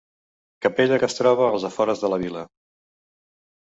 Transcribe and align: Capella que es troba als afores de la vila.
Capella 0.67 0.99
que 1.03 1.11
es 1.13 1.19
troba 1.21 1.51
als 1.51 1.69
afores 1.71 2.05
de 2.07 2.13
la 2.17 2.23
vila. 2.27 2.47